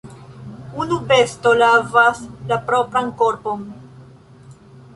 [0.83, 3.69] Unu besto lavas la propran korpon.